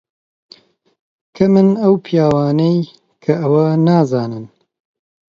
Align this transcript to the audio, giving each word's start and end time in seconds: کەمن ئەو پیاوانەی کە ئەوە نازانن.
کەمن 1.35 1.69
ئەو 1.81 1.93
پیاوانەی 2.05 2.79
کە 3.23 3.33
ئەوە 3.41 3.65
نازانن. 3.87 4.45